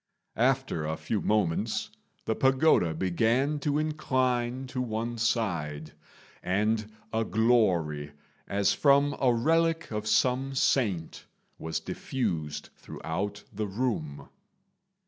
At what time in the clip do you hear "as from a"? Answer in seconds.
8.47-9.31